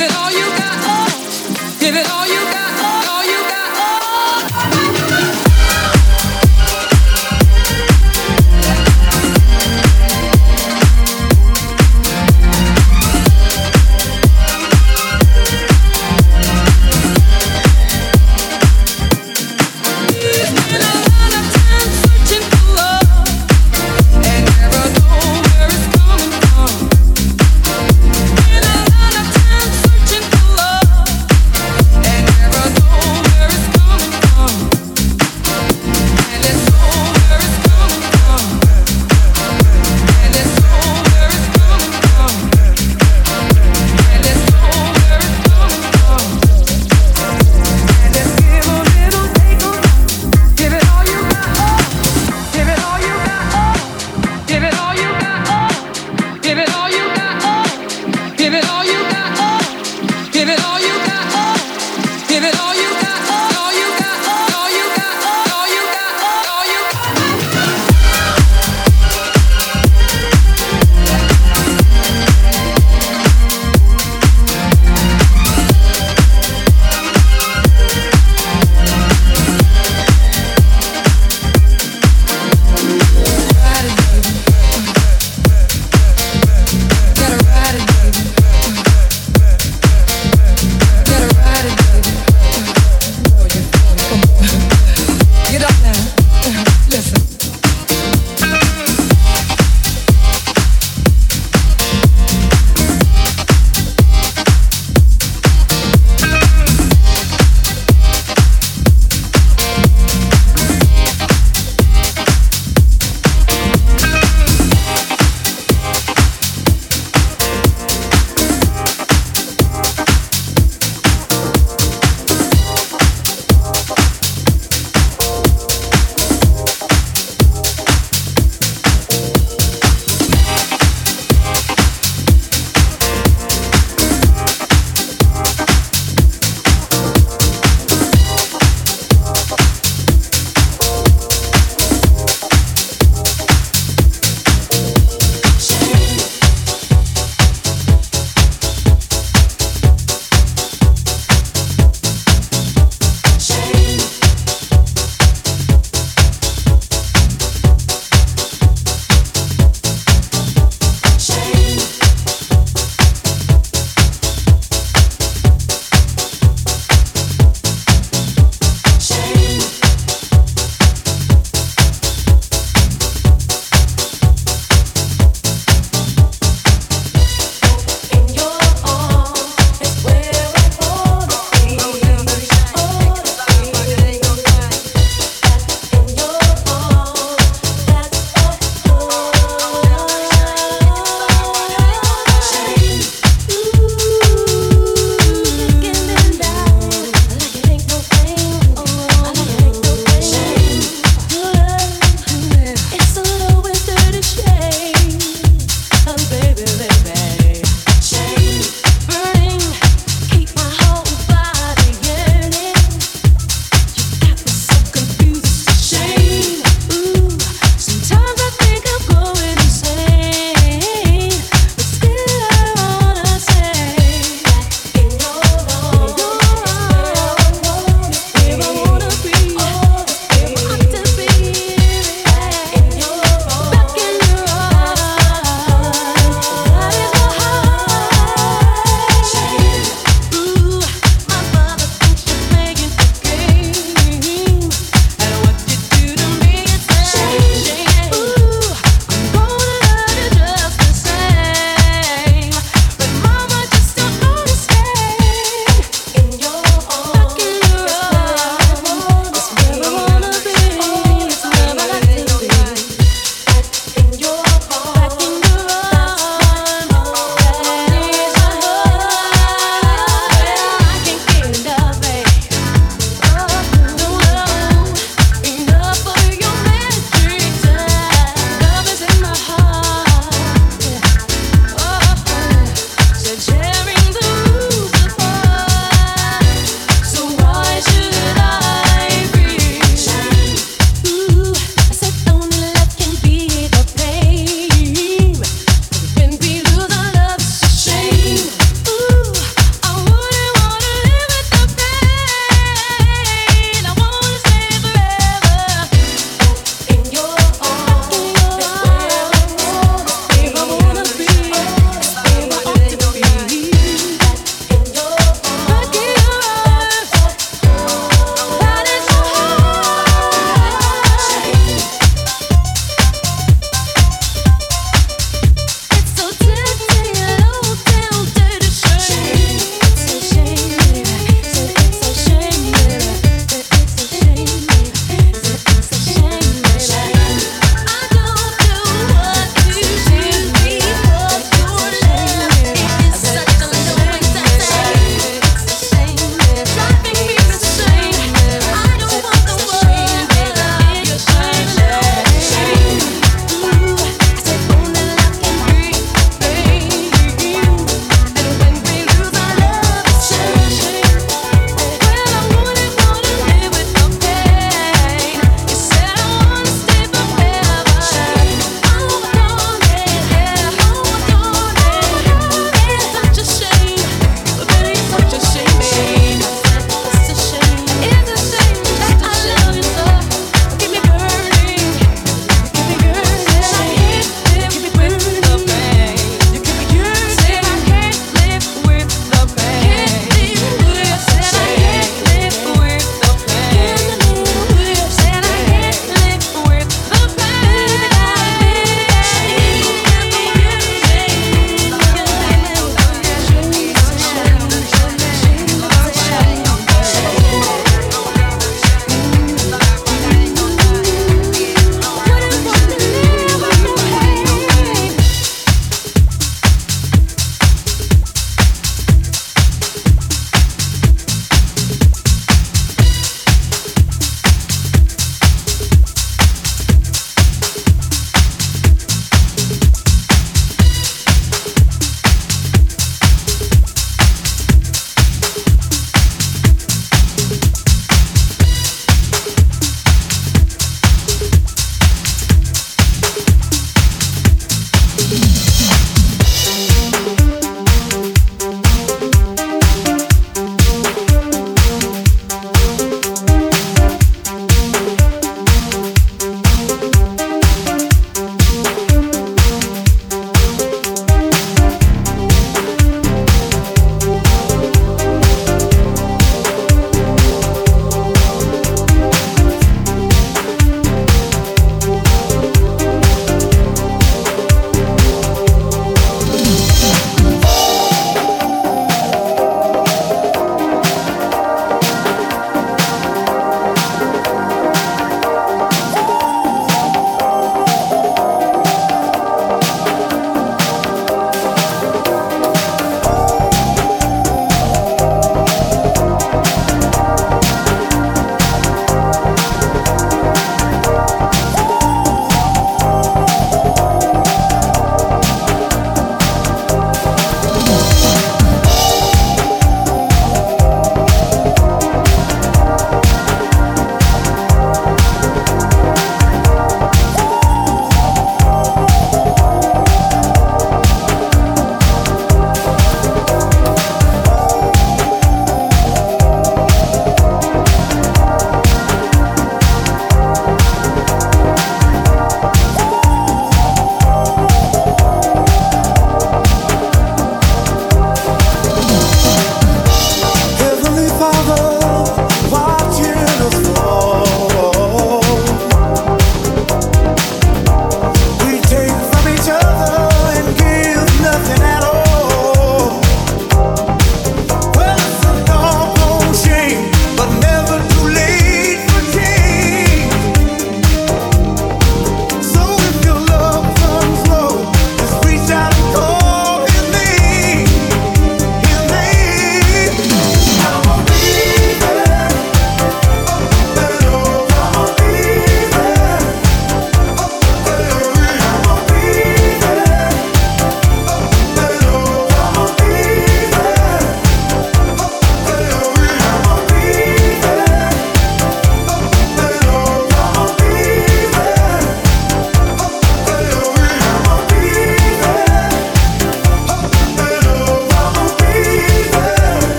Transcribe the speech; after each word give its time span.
it 0.00 0.16
all 0.16 0.30
you 0.32 0.39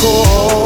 cold. 0.00 0.65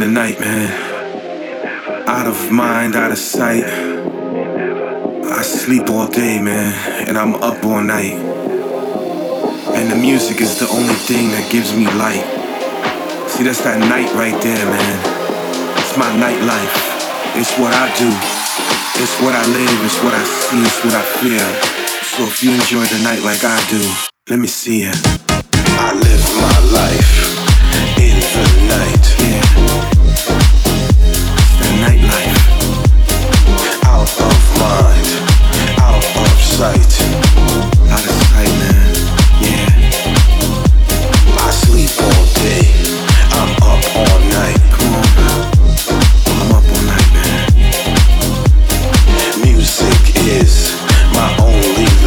the 0.00 0.06
night, 0.06 0.40
man. 0.40 0.68
Out 2.08 2.26
of 2.26 2.50
mind, 2.50 2.96
out 2.96 3.12
of 3.12 3.18
sight. 3.18 3.64
I 3.64 5.42
sleep 5.42 5.90
all 5.90 6.08
day, 6.08 6.40
man, 6.40 6.72
and 7.06 7.18
I'm 7.18 7.34
up 7.34 7.62
all 7.64 7.82
night. 7.82 8.14
And 9.76 9.90
the 9.90 9.96
music 9.96 10.40
is 10.40 10.58
the 10.58 10.68
only 10.68 10.94
thing 10.94 11.28
that 11.36 11.52
gives 11.52 11.76
me 11.76 11.84
light. 12.00 12.24
See, 13.28 13.44
that's 13.44 13.60
that 13.64 13.78
night 13.92 14.08
right 14.16 14.36
there, 14.40 14.64
man. 14.64 14.96
It's 15.76 15.96
my 15.98 16.08
nightlife. 16.16 16.76
It's 17.36 17.52
what 17.60 17.74
I 17.76 17.92
do. 18.00 18.08
It's 19.02 19.16
what 19.20 19.34
I 19.36 19.44
live. 19.52 19.84
It's 19.84 20.00
what 20.02 20.14
I 20.14 20.24
see. 20.24 20.62
It's 20.64 20.80
what 20.82 20.94
I 20.94 21.04
feel. 21.20 21.48
So 22.16 22.24
if 22.24 22.42
you 22.42 22.52
enjoy 22.52 22.84
the 22.88 23.02
night 23.04 23.20
like 23.20 23.44
I 23.44 23.60
do, 23.68 23.82
let 24.30 24.38
me 24.38 24.46
see 24.46 24.82
it. 24.84 24.96
I 25.76 25.92
live 25.92 26.24
my 26.40 26.72
life 26.72 27.29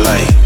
light. 0.01 0.42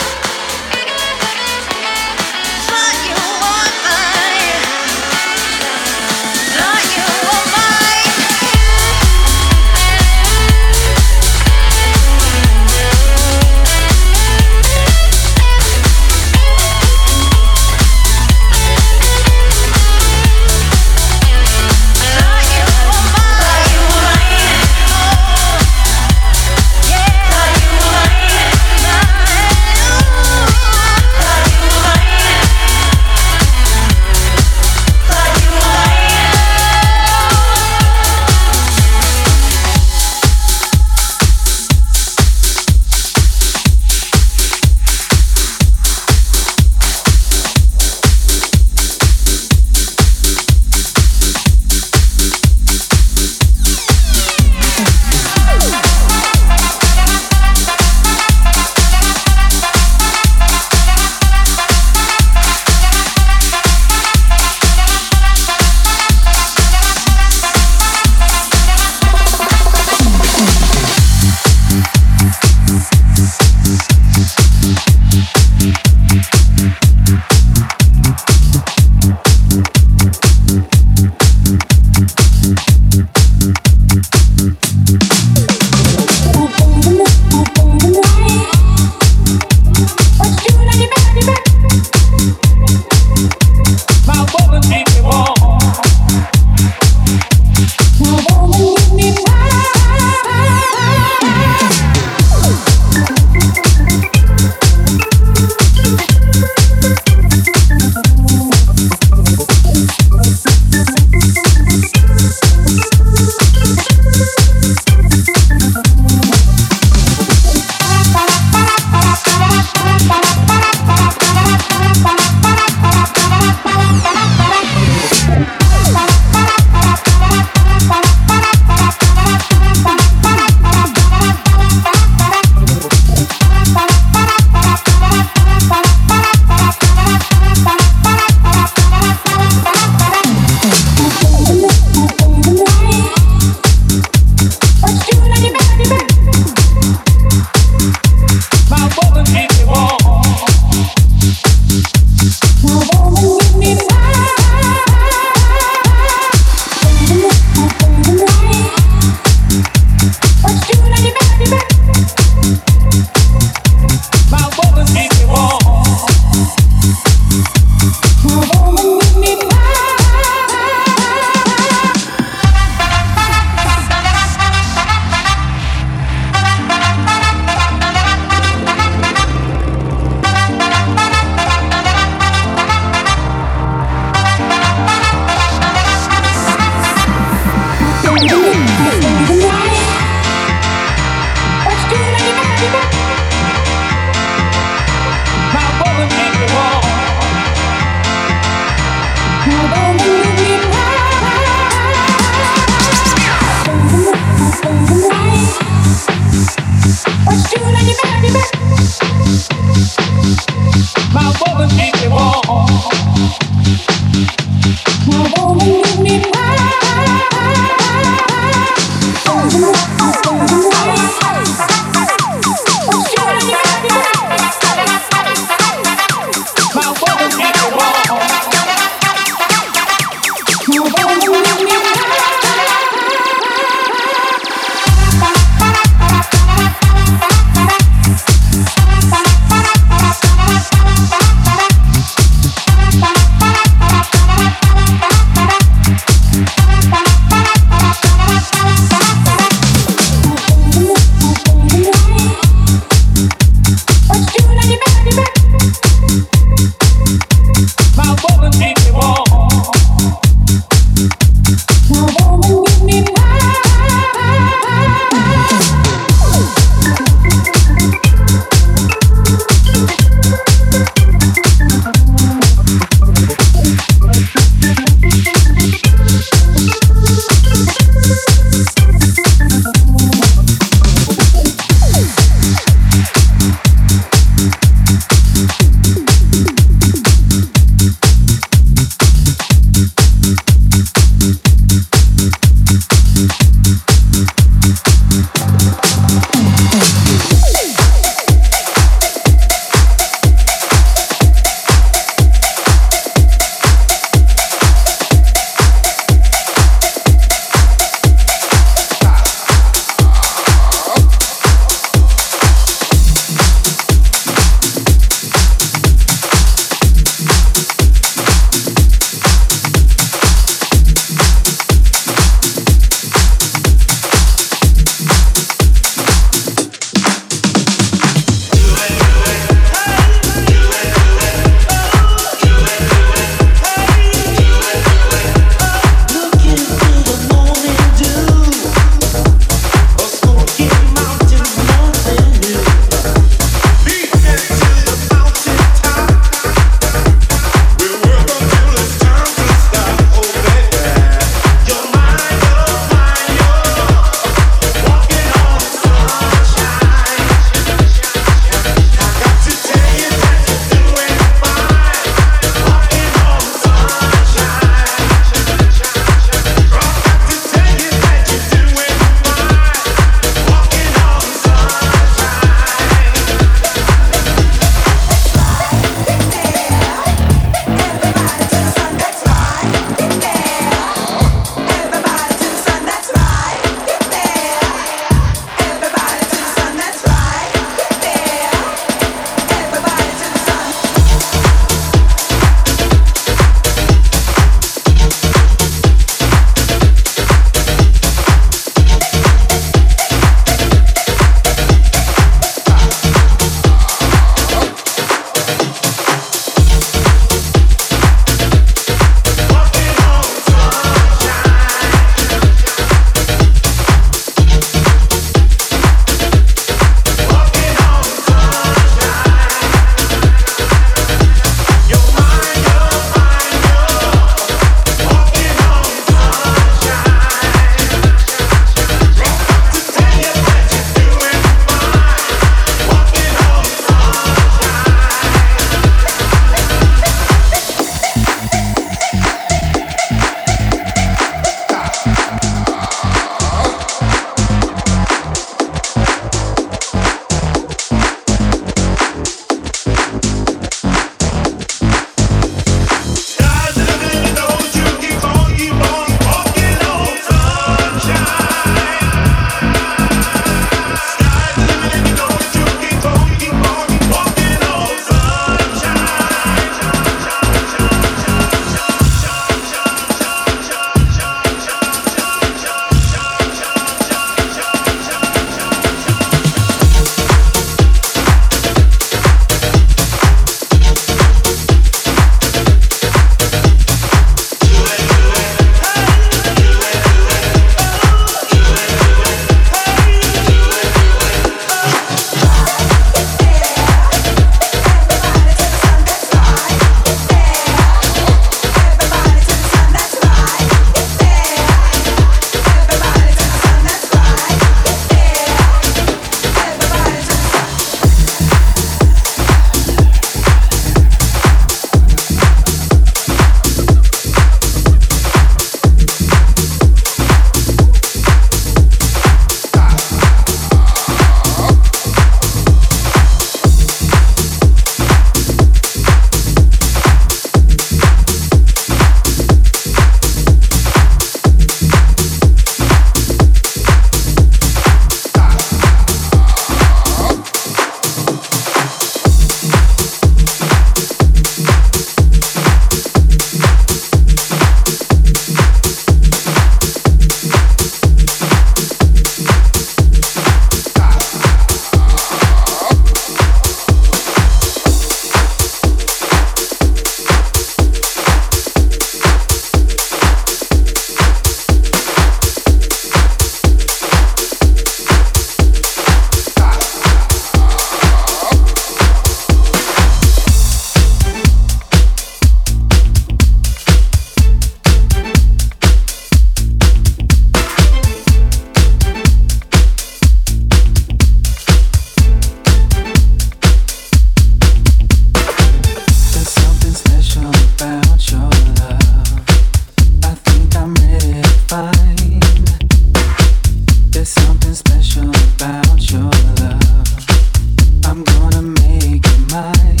special 594.73 595.29
about 595.29 596.11
your 596.11 596.21
love. 596.21 598.05
I'm 598.05 598.23
gonna 598.23 598.61
make 598.61 599.25
it 599.25 599.51
mine. 599.51 600.00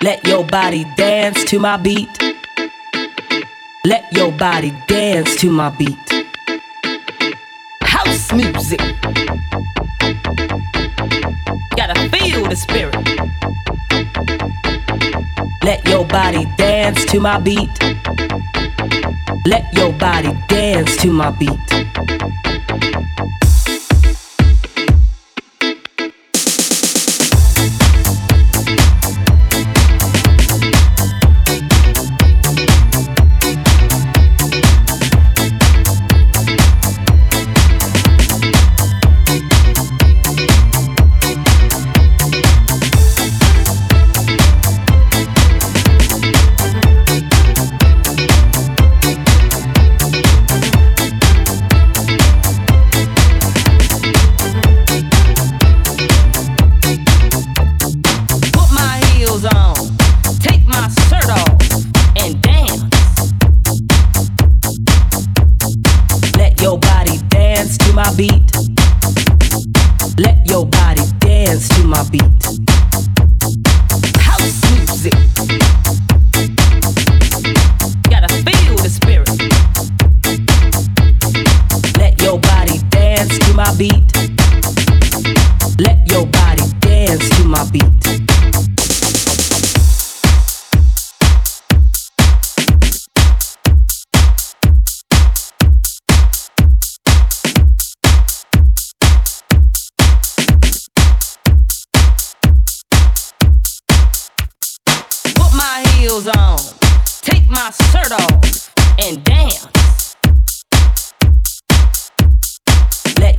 Let 0.00 0.24
your 0.28 0.44
body 0.44 0.84
dance 0.96 1.42
to 1.46 1.58
my 1.58 1.76
beat. 1.76 2.22
Let 3.84 4.12
your 4.12 4.30
body 4.30 4.72
dance 4.86 5.34
to 5.40 5.50
my 5.50 5.70
beat. 5.70 5.98
House 7.82 8.32
music. 8.32 8.78
Gotta 11.76 12.08
feel 12.10 12.48
the 12.48 12.54
spirit. 12.54 12.94
Let 15.64 15.84
your 15.88 16.04
body 16.06 16.44
dance 16.56 17.04
to 17.06 17.18
my 17.18 17.40
beat. 17.40 17.76
Let 19.46 19.74
your 19.74 19.92
body 19.94 20.32
dance 20.46 20.96
to 20.98 21.10
my 21.10 21.32
beat. 21.32 22.27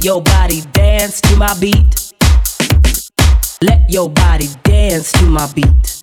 Your 0.10 0.24
body 0.24 0.62
dance 0.74 1.22
to 1.22 1.36
my 1.36 1.54
beat. 1.60 2.14
Let 3.62 3.92
your 3.92 4.10
body 4.10 4.48
dance 4.64 5.12
to 5.12 5.26
my 5.26 5.46
beat. 5.54 5.99